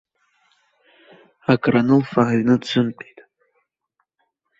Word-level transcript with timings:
Акранылфа 1.51 2.21
аҩны 2.31 2.55
дзымтәеит. 2.61 3.19